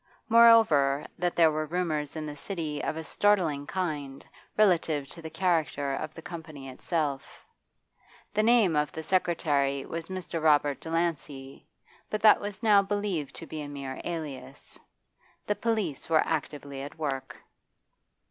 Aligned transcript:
Moreover, 0.29 1.05
that 1.19 1.35
there 1.35 1.51
were 1.51 1.67
rumours 1.67 2.15
in 2.15 2.25
the 2.25 2.35
City 2.35 2.83
of 2.83 2.97
a 2.97 3.03
startling 3.03 3.67
kind, 3.67 4.25
relative 4.57 5.07
to 5.09 5.21
the 5.21 5.29
character 5.29 5.93
of 5.93 6.15
the 6.15 6.23
Company 6.23 6.67
itself. 6.69 7.45
The 8.33 8.41
name 8.41 8.75
of 8.75 8.91
the 8.91 9.03
secretary 9.03 9.85
was 9.85 10.09
Mr. 10.09 10.41
Robert 10.41 10.79
Delancey, 10.81 11.67
but 12.09 12.23
that 12.23 12.41
was 12.41 12.63
now 12.63 12.81
believed 12.81 13.35
to 13.35 13.45
be 13.45 13.61
a 13.61 13.67
mere 13.69 14.01
alias. 14.03 14.79
The 15.45 15.53
police 15.53 16.09
were 16.09 16.25
actively 16.25 16.81
at 16.81 16.97
work. 16.97 17.37